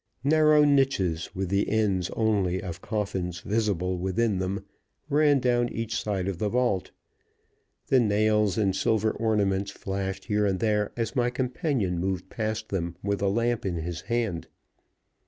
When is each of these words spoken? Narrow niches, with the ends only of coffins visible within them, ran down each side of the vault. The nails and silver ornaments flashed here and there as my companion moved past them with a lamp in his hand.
Narrow 0.23 0.63
niches, 0.63 1.29
with 1.35 1.49
the 1.49 1.69
ends 1.69 2.09
only 2.15 2.59
of 2.59 2.81
coffins 2.81 3.41
visible 3.41 3.99
within 3.99 4.39
them, 4.39 4.65
ran 5.11 5.37
down 5.37 5.69
each 5.71 6.01
side 6.01 6.27
of 6.27 6.39
the 6.39 6.49
vault. 6.49 6.89
The 7.89 7.99
nails 7.99 8.57
and 8.57 8.75
silver 8.75 9.11
ornaments 9.11 9.69
flashed 9.69 10.25
here 10.25 10.47
and 10.47 10.59
there 10.59 10.91
as 10.97 11.15
my 11.15 11.29
companion 11.29 11.99
moved 11.99 12.31
past 12.31 12.69
them 12.69 12.95
with 13.03 13.21
a 13.21 13.29
lamp 13.29 13.63
in 13.63 13.75
his 13.75 14.01
hand. 14.01 14.47